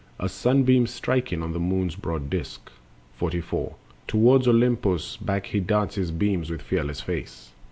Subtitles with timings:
[0.19, 2.71] As sunbeam striking on the moon's broad disk.
[3.17, 3.75] 44.
[4.07, 7.51] Toward Olympos back he darts his beams, With fearless face.